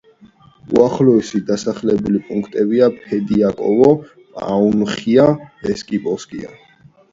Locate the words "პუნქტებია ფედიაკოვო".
2.31-3.91